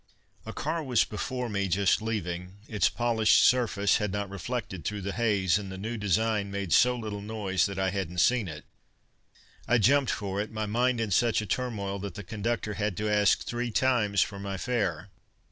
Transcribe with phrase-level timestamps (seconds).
[0.47, 2.55] A car was before me, just leaving.
[2.67, 6.95] Its polished surface had not reflected through the haze, and the new design made so
[6.97, 8.65] little noise that I hadn't seen it.
[9.67, 13.11] I jumped for it, my mind in such a turmoil that the conductor had to
[13.13, 15.11] ask three times for my fare.